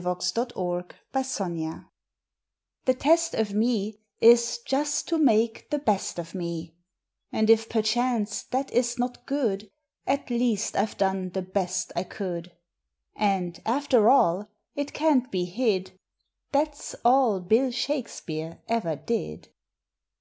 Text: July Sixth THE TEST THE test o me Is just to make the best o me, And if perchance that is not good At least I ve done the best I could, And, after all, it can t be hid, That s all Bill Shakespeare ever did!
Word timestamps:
July 0.00 0.14
Sixth 0.20 0.34
THE 0.34 0.84
TEST 1.12 1.62
THE 2.84 2.94
test 2.94 3.34
o 3.34 3.44
me 3.52 3.98
Is 4.20 4.58
just 4.64 5.08
to 5.08 5.18
make 5.18 5.68
the 5.70 5.80
best 5.80 6.20
o 6.20 6.26
me, 6.38 6.76
And 7.32 7.50
if 7.50 7.68
perchance 7.68 8.44
that 8.44 8.70
is 8.70 8.96
not 9.00 9.26
good 9.26 9.68
At 10.06 10.30
least 10.30 10.76
I 10.76 10.86
ve 10.86 10.94
done 10.98 11.30
the 11.30 11.42
best 11.42 11.90
I 11.96 12.04
could, 12.04 12.52
And, 13.16 13.60
after 13.66 14.08
all, 14.08 14.48
it 14.76 14.92
can 14.92 15.22
t 15.22 15.28
be 15.32 15.44
hid, 15.46 15.98
That 16.52 16.74
s 16.74 16.94
all 17.04 17.40
Bill 17.40 17.72
Shakespeare 17.72 18.62
ever 18.68 18.94
did! 18.94 19.48